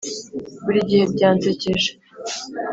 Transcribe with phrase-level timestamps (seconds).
[0.63, 1.89] buri gihe byansekeje.